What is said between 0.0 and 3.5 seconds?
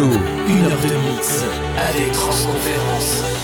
Une heure de mix avec Transconférence.